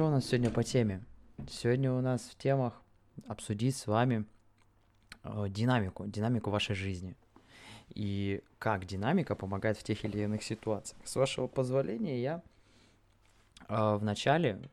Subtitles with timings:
[0.00, 1.04] Что у нас сегодня по теме?
[1.46, 2.80] Сегодня у нас в темах
[3.28, 4.24] обсудить с вами
[5.24, 7.14] э, динамику, динамику вашей жизни.
[7.90, 11.06] И как динамика помогает в тех или иных ситуациях.
[11.06, 12.42] С вашего позволения я
[13.68, 14.70] э, вначале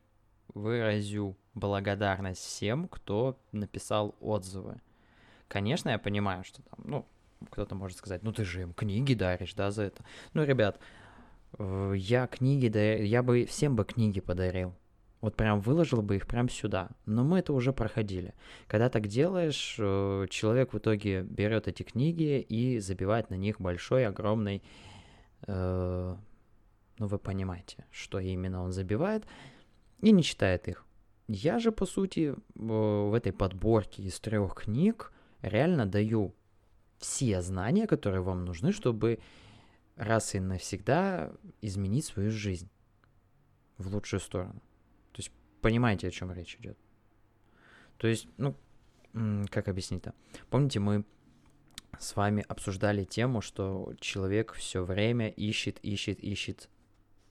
[0.54, 4.80] выразю благодарность всем, кто написал отзывы.
[5.50, 7.06] Конечно, я понимаю, что там, ну,
[7.52, 10.06] кто-то может сказать, ну ты же им книги даришь, да, за это.
[10.34, 10.80] Ну, ребят,
[11.60, 14.74] э, я книги, да, я бы всем бы книги подарил.
[15.28, 16.88] Вот прям выложил бы их прям сюда.
[17.06, 18.34] Но мы это уже проходили.
[18.68, 24.06] Когда так делаешь, э, человек в итоге берет эти книги и забивает на них большой,
[24.06, 24.64] огромный...
[25.46, 26.16] Э,
[26.98, 29.26] ну, вы понимаете, что именно он забивает,
[30.00, 30.86] и не читает их.
[31.28, 36.34] Я же, по сути, в этой подборке из трех книг реально даю
[37.00, 39.20] все знания, которые вам нужны, чтобы
[39.98, 42.70] раз и навсегда изменить свою жизнь
[43.78, 44.62] в лучшую сторону
[45.68, 46.78] понимаете, о чем речь идет.
[47.98, 48.56] То есть, ну,
[49.50, 50.14] как объяснить-то?
[50.50, 51.04] Помните, мы
[52.00, 56.70] с вами обсуждали тему, что человек все время ищет, ищет, ищет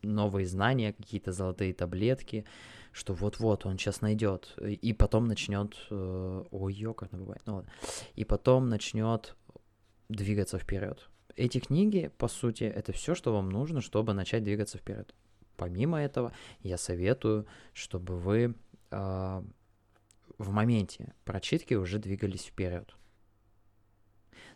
[0.03, 2.45] новые знания, какие-то золотые таблетки,
[2.93, 7.55] что вот-вот он сейчас найдет, и потом начнет, э, ой, ё, как это бывает, ну
[7.55, 7.71] ладно,
[8.17, 9.35] и потом начнет
[10.11, 11.09] двигаться вперед.
[11.37, 15.15] Эти книги, по сути, это все, что вам нужно, чтобы начать двигаться вперед.
[15.57, 18.55] Помимо этого, я советую, чтобы вы
[18.91, 19.43] э,
[20.39, 22.95] в моменте прочитки уже двигались вперед.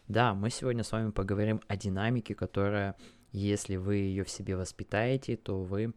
[0.08, 2.96] Да, мы сегодня с вами поговорим о динамике, которая,
[3.32, 5.94] если вы ее в себе воспитаете, то вы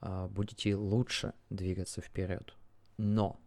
[0.00, 2.54] э, будете лучше двигаться вперед.
[2.96, 3.38] Но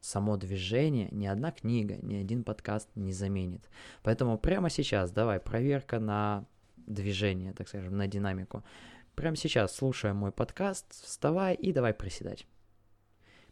[0.00, 3.70] само движение ни одна книга, ни один подкаст не заменит.
[4.02, 6.44] Поэтому прямо сейчас давай проверка на
[6.76, 8.64] движение, так скажем, на динамику.
[9.14, 12.46] Прямо сейчас, слушая мой подкаст, вставай и давай приседать.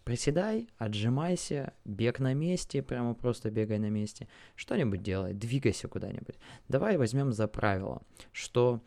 [0.04, 4.26] Приседай, отжимайся, бег на месте, прямо просто бегай на месте.
[4.56, 6.36] Что-нибудь делай, двигайся куда-нибудь.
[6.68, 8.00] Давай возьмем за правило,
[8.32, 8.80] что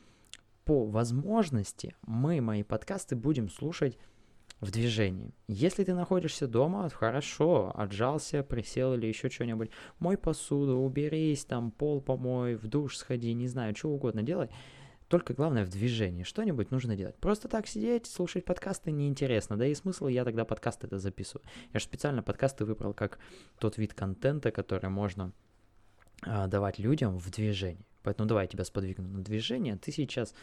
[0.66, 4.00] по возможности мы мои подкасты будем слушать
[4.60, 5.36] в движении.
[5.48, 9.70] Если ты находишься дома, хорошо, отжался, присел или еще что-нибудь,
[10.00, 14.50] мой посуду, уберись, там пол помой, в душ сходи, не знаю, что угодно делай–
[15.14, 16.24] только главное в движении.
[16.24, 17.16] Что-нибудь нужно делать.
[17.18, 19.56] Просто так сидеть, слушать подкасты неинтересно.
[19.58, 21.46] Да и смысл я тогда подкасты это записываю.
[21.72, 23.20] Я же специально подкасты выбрал как
[23.60, 25.32] тот вид контента, который можно
[26.24, 27.86] а, давать людям в движении.
[28.02, 29.78] Поэтому давай я тебя сподвигну на движение.
[29.78, 30.34] Ты сейчас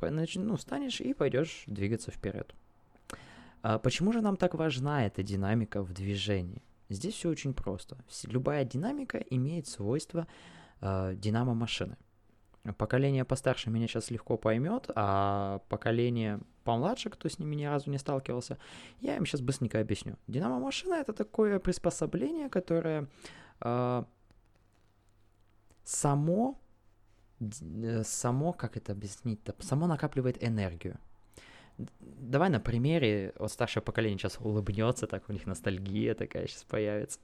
[0.00, 2.54] ну, станешь и пойдешь двигаться вперед.
[3.60, 6.62] А почему же нам так важна эта динамика в движении?
[6.88, 7.98] Здесь все очень просто.
[8.22, 10.26] Любая динамика имеет свойство
[10.80, 11.98] э, динамо-машины.
[12.76, 17.98] Поколение постарше меня сейчас легко поймет, а поколение помладше, кто с ними ни разу не
[17.98, 18.58] сталкивался,
[19.00, 20.16] я им сейчас быстренько объясню.
[20.26, 23.08] Динамо-машина это такое приспособление, которое
[23.60, 24.04] э,
[25.84, 26.60] само,
[28.02, 30.98] само, как это объяснить-то, само накапливает энергию.
[32.00, 37.20] Давай на примере, вот старшее поколение сейчас улыбнется, так у них ностальгия такая сейчас появится.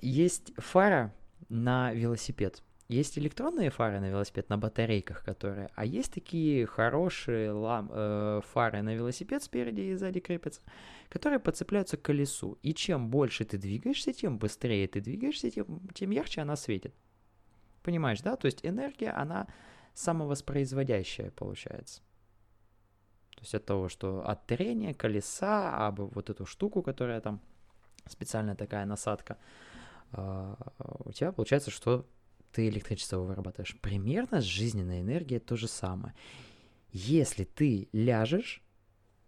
[0.00, 1.14] Есть фара
[1.48, 7.90] на велосипед– есть электронные фары на велосипед на батарейках, которые, а есть такие хорошие лам,
[7.92, 10.62] э, фары на велосипед спереди и сзади крепятся,
[11.10, 12.58] которые подцепляются к колесу.
[12.62, 16.94] И чем больше ты двигаешься, тем быстрее ты двигаешься, тем, тем ярче она светит.
[17.82, 18.36] Понимаешь, да?
[18.36, 19.48] То есть энергия, она
[19.92, 22.00] самовоспроизводящая получается.
[23.34, 27.40] То есть от того, что от трения колеса, об вот эту штуку, которая там
[28.06, 29.36] специальная такая насадка,
[30.12, 30.54] э,
[31.04, 32.06] у тебя получается, что
[32.52, 33.76] ты электричество вырабатываешь.
[33.80, 36.14] Примерно с жизненной энергией то же самое.
[36.90, 38.62] Если ты ляжешь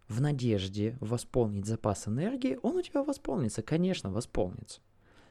[0.09, 4.81] в надежде восполнить запас энергии, он у тебя восполнится, конечно, восполнится.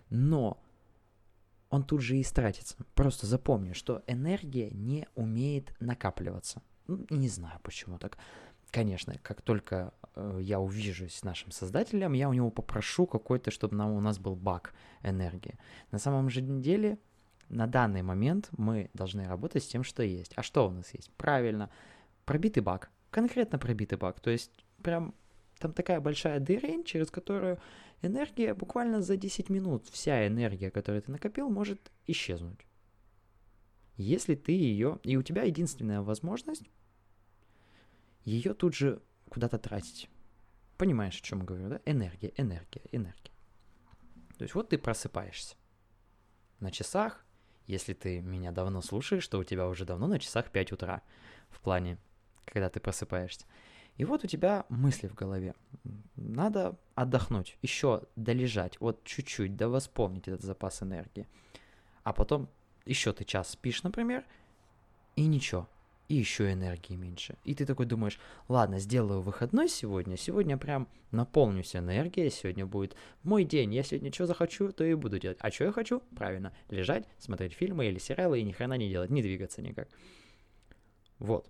[0.09, 0.61] Но
[1.69, 2.75] он тут же и истратится.
[2.95, 6.61] Просто запомни, что энергия не умеет накапливаться.
[6.87, 8.17] Ну, не знаю, почему так.
[8.71, 13.75] Конечно, как только э, я увижусь с нашим создателем, я у него попрошу какой-то, чтобы
[13.75, 15.57] нам, у нас был бак энергии.
[15.91, 16.99] На самом же деле
[17.49, 20.33] на данный момент мы должны работать с тем, что есть.
[20.35, 21.11] А что у нас есть?
[21.13, 21.69] Правильно,
[22.25, 22.91] пробитый бак.
[23.09, 24.19] Конкретно пробитый бак.
[24.19, 25.13] То есть прям
[25.57, 27.59] там такая большая дырень, через которую
[28.01, 32.65] энергия буквально за 10 минут, вся энергия, которую ты накопил, может исчезнуть.
[33.97, 34.99] Если ты ее...
[35.03, 36.69] И у тебя единственная возможность
[38.23, 40.09] ее тут же куда-то тратить.
[40.77, 41.81] Понимаешь, о чем я говорю, да?
[41.85, 43.33] Энергия, энергия, энергия.
[44.37, 45.57] То есть вот ты просыпаешься.
[46.61, 47.25] На часах
[47.69, 51.03] если ты меня давно слушаешь, то у тебя уже давно на часах 5 утра
[51.49, 51.99] в плане,
[52.45, 53.45] когда ты просыпаешься.
[53.95, 55.53] И вот у тебя мысли в голове.
[56.15, 61.27] Надо отдохнуть, еще долежать, вот чуть-чуть, да восполнить этот запас энергии.
[62.03, 62.49] А потом
[62.85, 64.25] еще ты час спишь, например,
[65.15, 65.69] и ничего,
[66.09, 67.37] и еще энергии меньше.
[67.43, 73.43] И ты такой думаешь, ладно, сделаю выходной сегодня, сегодня прям наполнюсь энергией, сегодня будет мой
[73.43, 75.37] день, я сегодня что захочу, то и буду делать.
[75.39, 76.01] А что я хочу?
[76.15, 79.87] Правильно, лежать, смотреть фильмы или сериалы и ни хрена не делать, не двигаться никак.
[81.19, 81.47] Вот.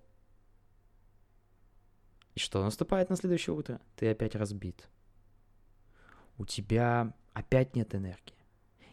[2.35, 3.79] И что наступает на следующее утро?
[3.95, 4.89] Ты опять разбит.
[6.38, 8.35] У тебя опять нет энергии.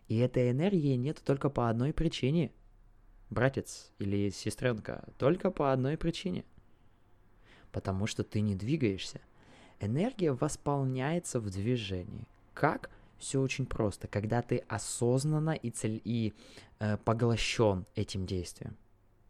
[0.06, 2.52] И этой энергии нет только по одной причине–
[3.30, 6.44] братец или сестренка, только по одной причине.
[7.72, 9.20] Потому что ты не двигаешься.
[9.80, 12.26] Энергия восполняется в движении.
[12.54, 12.90] Как?
[13.18, 16.34] Все очень просто, когда ты осознанно и, цель, и
[16.78, 18.76] э, поглощен этим действием.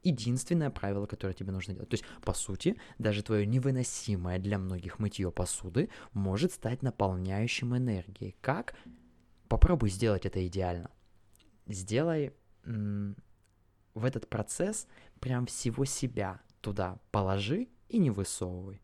[0.03, 1.89] Единственное правило, которое тебе нужно делать.
[1.89, 8.37] То есть, по сути, даже твое невыносимое для многих мытье посуды может стать наполняющим энергией.
[8.41, 8.77] Как?
[9.49, 10.91] Попробуй сделать это идеально.
[11.67, 12.33] Сделай
[13.97, 14.87] в этот процесс
[15.21, 18.83] прям всего себя туда положи и не высовывай.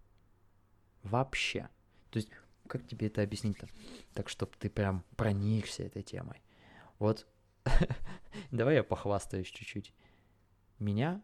[1.02, 1.68] Вообще.
[2.10, 2.30] То есть,
[2.66, 3.68] как тебе это объяснить-то?
[4.14, 6.42] Так, чтобы ты прям проникся этой темой.
[6.98, 7.26] Вот,
[8.50, 9.92] давай я похвастаюсь чуть-чуть.
[10.78, 11.22] Меня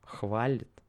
[0.00, 0.82] хвалит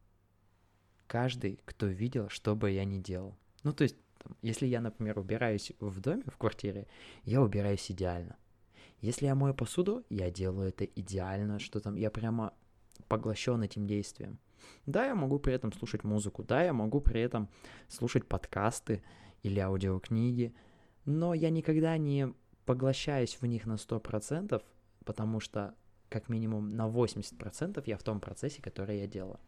[1.05, 3.37] каждый, кто видел, что бы я ни делал.
[3.61, 3.97] Ну, то есть,
[4.41, 6.87] если я, например, убираюсь в доме, в квартире,
[7.23, 8.35] я убираюсь идеально.
[8.99, 12.53] Если я мою посуду, я делаю это идеально, что там я прямо
[13.07, 14.39] поглощен этим действием.
[14.85, 17.47] Да, я могу при этом слушать музыку, да, я могу при этом
[17.87, 19.03] слушать подкасты
[19.43, 20.53] или аудиокниги,
[21.05, 22.33] но я никогда не
[22.65, 24.61] поглощаюсь в них на 100%,
[25.05, 25.75] потому что
[26.09, 29.39] как минимум на 80% я в том процессе, который я делаю.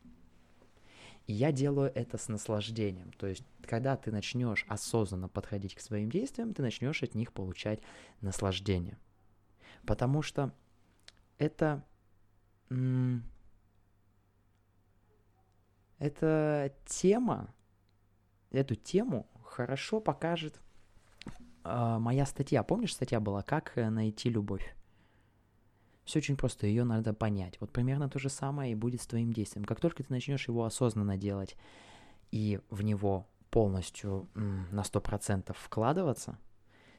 [1.27, 3.11] И я делаю это с наслаждением.
[3.13, 7.81] То есть, когда ты начнешь осознанно подходить к своим действиям, ты начнешь от них получать
[8.21, 8.97] наслаждение.
[9.89, 10.53] Потому что
[11.39, 11.83] это...
[15.97, 17.53] Эта тема,
[18.51, 20.61] эту тему хорошо покажет
[21.63, 22.61] э, моя статья.
[22.61, 24.75] Помнишь, статья была «Как найти любовь»?
[26.05, 27.59] Все очень просто, ее надо понять.
[27.59, 29.65] Вот примерно то же самое и будет с твоим действием.
[29.65, 31.57] Как только ты начнешь его осознанно делать
[32.29, 36.37] и в него полностью на 100% вкладываться,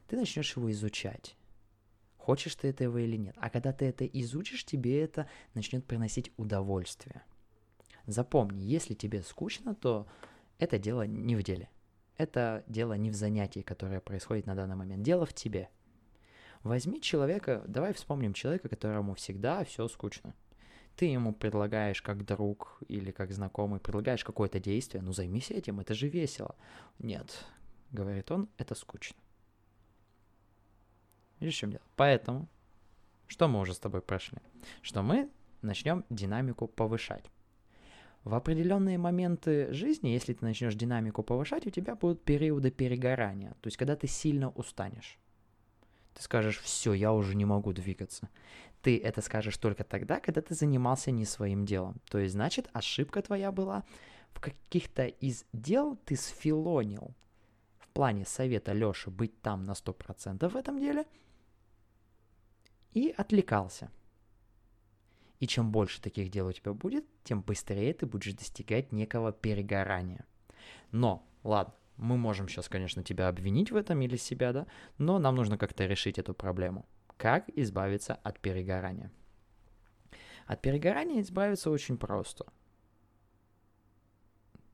[0.08, 1.36] ты начнешь его изучать
[2.20, 3.34] хочешь ты этого или нет.
[3.38, 7.22] А когда ты это изучишь, тебе это начнет приносить удовольствие.
[8.06, 10.06] Запомни, если тебе скучно, то
[10.58, 11.68] это дело не в деле.
[12.16, 15.02] Это дело не в занятии, которое происходит на данный момент.
[15.02, 15.70] Дело в тебе.
[16.62, 20.34] Возьми человека, давай вспомним человека, которому всегда все скучно.
[20.96, 25.94] Ты ему предлагаешь как друг или как знакомый, предлагаешь какое-то действие, ну займись этим, это
[25.94, 26.54] же весело.
[26.98, 27.46] Нет,
[27.90, 29.19] говорит он, это скучно.
[31.40, 31.82] Видишь, в чем дело?
[31.96, 32.48] Поэтому,
[33.26, 34.38] что мы уже с тобой прошли?
[34.82, 35.30] Что мы
[35.62, 37.24] начнем динамику повышать.
[38.24, 43.50] В определенные моменты жизни, если ты начнешь динамику повышать, у тебя будут периоды перегорания.
[43.62, 45.18] То есть, когда ты сильно устанешь.
[46.14, 48.28] Ты скажешь, все, я уже не могу двигаться.
[48.82, 52.00] Ты это скажешь только тогда, когда ты занимался не своим делом.
[52.10, 53.84] То есть, значит, ошибка твоя была
[54.32, 57.14] в каких-то из дел ты сфилонил.
[57.78, 61.06] В плане совета Лёши быть там на 100% в этом деле–
[62.92, 63.90] и отвлекался.
[65.38, 70.26] И чем больше таких дел у тебя будет, тем быстрее ты будешь достигать некого перегорания.
[70.92, 74.66] Но, ладно, мы можем сейчас, конечно, тебя обвинить в этом или себя, да,
[74.98, 76.86] но нам нужно как-то решить эту проблему.
[77.16, 79.10] Как избавиться от перегорания?
[80.46, 82.46] От перегорания избавиться очень просто.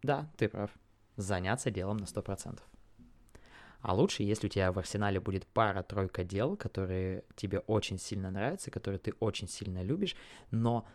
[0.03, 0.71] Да, ты прав.
[1.17, 2.61] Заняться делом на 100%.
[3.81, 8.71] А лучше, если у тебя в арсенале будет пара-тройка дел, которые тебе очень сильно нравятся,
[8.71, 10.17] которые ты очень сильно любишь,
[10.51, 10.87] но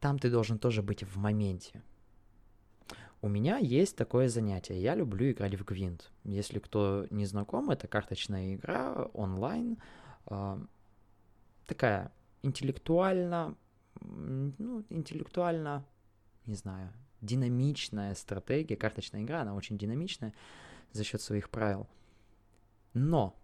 [0.00, 1.82] там ты должен тоже быть в моменте.
[3.20, 4.80] У меня есть такое занятие.
[4.80, 6.10] Я люблю играть в Гвинт.
[6.24, 9.76] Если кто не знаком, это карточная игра онлайн.
[10.26, 10.58] Э,
[11.66, 12.12] такая
[12.42, 13.56] интеллектуально,
[14.00, 15.84] ну, интеллектуально,
[16.46, 18.76] не знаю, динамичная стратегия.
[18.76, 20.32] Карточная игра, она очень динамичная
[20.92, 21.88] за счет своих правил.
[22.94, 23.38] Но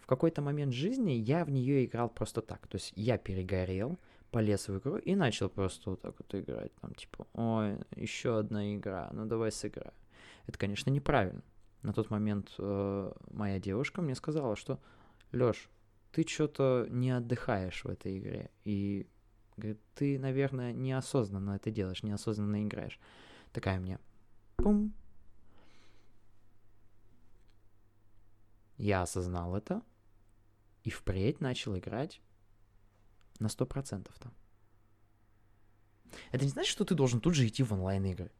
[0.00, 2.66] в какой-то момент жизни я в нее играл просто так.
[2.66, 3.98] То есть я перегорел,
[4.30, 6.74] полез в игру и начал просто вот так вот играть.
[6.80, 9.94] Там типа, ой, еще одна игра, ну давай сыграем.
[10.46, 11.42] Это, конечно, неправильно.
[11.82, 14.80] На тот момент э, моя девушка мне сказала, что
[15.32, 15.68] Лёш,
[16.12, 18.50] ты что-то не отдыхаешь в этой игре.
[18.64, 19.06] И
[19.56, 22.98] говорит, ты, наверное, неосознанно это делаешь, неосознанно играешь.
[23.52, 23.98] Такая мне,
[24.56, 24.94] пум,
[28.82, 29.80] я осознал это
[30.82, 32.20] и впредь начал играть
[33.38, 34.34] на 100% там.
[36.32, 38.32] Это не значит, что ты должен тут же идти в онлайн-игры.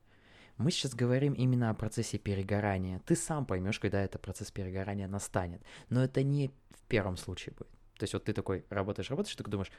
[0.58, 3.00] Мы сейчас говорим именно о процессе перегорания.
[3.06, 5.62] Ты сам поймешь, когда этот процесс перегорания настанет.
[5.88, 7.70] Но это не в первом случае будет.
[7.96, 9.70] То есть вот ты такой работаешь, работаешь, ты думаешь,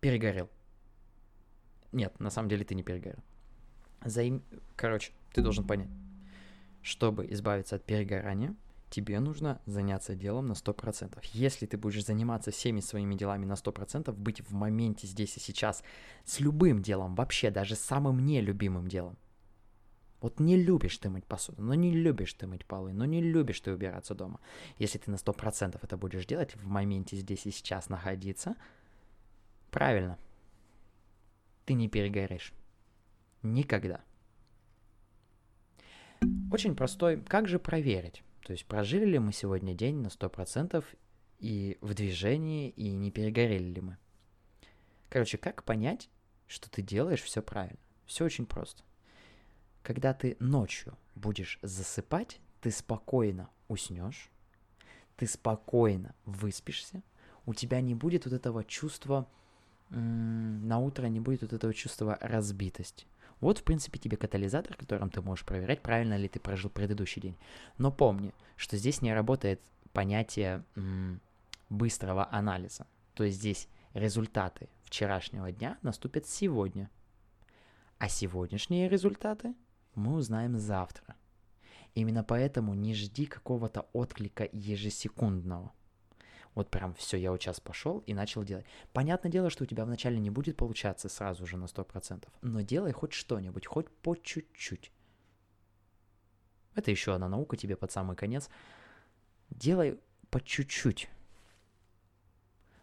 [0.00, 0.50] перегорел.
[1.92, 3.22] Нет, на самом деле ты не перегорел.
[4.04, 4.42] Заим...
[4.76, 5.88] Короче, ты должен понять,
[6.82, 8.54] чтобы избавиться от перегорания,
[8.90, 11.18] тебе нужно заняться делом на 100%.
[11.32, 15.82] Если ты будешь заниматься всеми своими делами на 100%, быть в моменте здесь и сейчас
[16.24, 19.16] с любым делом, вообще даже самым нелюбимым делом.
[20.20, 23.60] Вот не любишь ты мыть посуду, но не любишь ты мыть полы, но не любишь
[23.60, 24.40] ты убираться дома.
[24.78, 28.56] Если ты на 100% это будешь делать, в моменте здесь и сейчас находиться,
[29.70, 30.18] правильно,
[31.66, 32.52] ты не перегоришь.
[33.42, 34.00] Никогда.
[36.50, 37.20] Очень простой.
[37.20, 38.24] Как же проверить?
[38.48, 40.82] То есть прожили ли мы сегодня день на 100%
[41.38, 43.98] и в движении, и не перегорели ли мы?
[45.10, 46.08] Короче, как понять,
[46.46, 47.78] что ты делаешь все правильно?
[48.06, 48.84] Все очень просто.
[49.82, 54.30] Когда ты ночью будешь засыпать, ты спокойно уснешь,
[55.18, 57.02] ты спокойно выспишься,
[57.44, 59.28] у тебя не будет вот этого чувства,
[59.90, 63.06] на утро не будет вот этого чувства разбитости.
[63.40, 67.36] Вот, в принципе, тебе катализатор, которым ты можешь проверять, правильно ли ты прожил предыдущий день.
[67.76, 69.60] Но помни, что здесь не работает
[69.92, 71.20] понятие м,
[71.68, 72.86] быстрого анализа.
[73.14, 76.90] То есть здесь результаты вчерашнего дня наступят сегодня.
[77.98, 79.54] А сегодняшние результаты
[79.94, 81.16] мы узнаем завтра.
[81.94, 85.72] Именно поэтому не жди какого-то отклика ежесекундного
[86.58, 88.66] вот прям все, я вот сейчас пошел и начал делать.
[88.92, 92.92] Понятное дело, что у тебя вначале не будет получаться сразу же на 100%, но делай
[92.92, 94.90] хоть что-нибудь, хоть по чуть-чуть.
[96.74, 98.50] Это еще одна наука тебе под самый конец.
[99.50, 99.98] Делай
[100.30, 101.08] по чуть-чуть.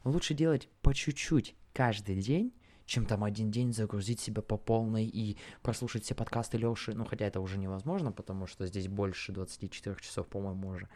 [0.03, 2.53] Лучше делать по чуть-чуть каждый день,
[2.85, 6.93] чем там один день загрузить себя по полной и прослушать все подкасты Леши.
[6.93, 10.87] Ну, хотя это уже невозможно, потому что здесь больше 24 часов, по-моему, уже.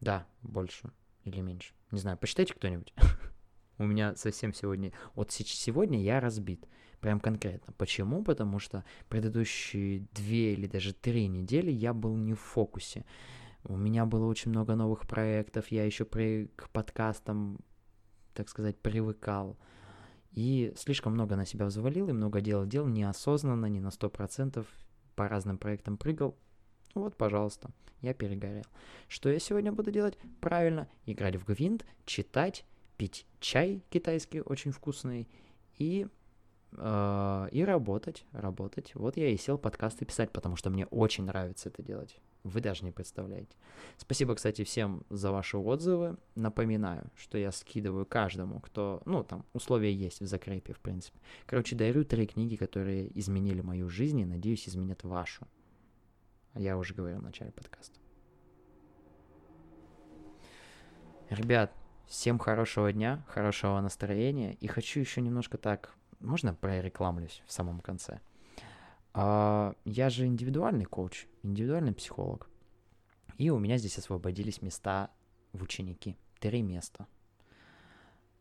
[0.00, 0.90] Да, больше
[1.24, 1.74] или меньше.
[1.90, 2.92] Не знаю, посчитайте кто-нибудь.
[3.78, 4.92] У меня совсем сегодня...
[5.14, 6.66] Вот сегодня я разбит.
[7.00, 7.72] Прям конкретно.
[7.74, 8.24] Почему?
[8.24, 13.04] Потому что предыдущие две или даже три недели я был не в фокусе.
[13.64, 17.58] У меня было очень много новых проектов, я еще при, к подкастам,
[18.32, 19.58] так сказать, привыкал.
[20.30, 24.66] И слишком много на себя взвалил, и много дел делал неосознанно, не на сто процентов,
[25.16, 26.36] по разным проектам прыгал.
[26.96, 28.64] Вот, пожалуйста я перегорел.
[29.08, 30.18] Что я сегодня буду делать?
[30.40, 32.64] Правильно, играть в гвинт, читать,
[32.96, 35.28] пить чай китайский очень вкусный
[35.76, 36.06] и
[36.72, 38.94] э, и работать, работать.
[38.94, 42.18] Вот я и сел подкасты писать, потому что мне очень нравится это делать.
[42.44, 43.56] Вы даже не представляете.
[43.96, 46.16] Спасибо, кстати, всем за ваши отзывы.
[46.36, 49.02] Напоминаю, что я скидываю каждому, кто...
[49.04, 51.18] Ну, там, условия есть в закрепе, в принципе.
[51.46, 55.48] Короче, дарю три книги, которые изменили мою жизнь и, надеюсь, изменят вашу.
[56.56, 57.98] Я уже говорил в начале подкаста.
[61.28, 61.72] Ребят,
[62.06, 64.54] всем хорошего дня, хорошего настроения.
[64.54, 68.20] И хочу еще немножко так, можно прорекламлюсь в самом конце.
[69.12, 72.48] А, я же индивидуальный коуч, индивидуальный психолог.
[73.36, 75.10] И у меня здесь освободились места
[75.52, 76.16] в ученики.
[76.40, 77.06] Три места.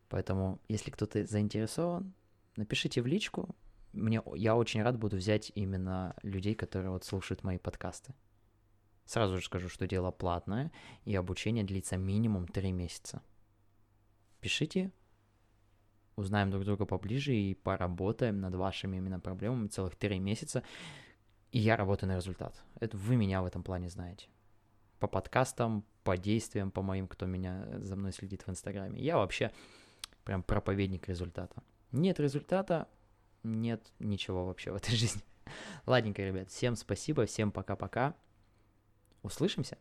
[0.07, 2.13] Поэтому, если кто-то заинтересован,
[2.55, 3.55] напишите в личку,
[3.95, 8.13] мне, я очень рад буду взять именно людей, которые вот слушают мои подкасты.
[9.05, 10.71] Сразу же скажу, что дело платное,
[11.03, 13.21] и обучение длится минимум 3 месяца.
[14.41, 14.91] Пишите,
[16.15, 20.63] узнаем друг друга поближе и поработаем над вашими именно проблемами целых 3 месяца.
[21.51, 22.63] И я работаю на результат.
[22.79, 24.27] Это вы меня в этом плане знаете.
[24.99, 29.01] По подкастам, по действиям, по моим, кто меня за мной следит в Инстаграме.
[29.01, 29.51] Я вообще
[30.23, 31.61] прям проповедник результата.
[31.91, 32.87] Нет результата,
[33.45, 35.21] нет ничего вообще в этой жизни.
[35.85, 38.15] Ладненько, ребят, всем спасибо, всем пока-пока.
[39.21, 39.77] Услышимся!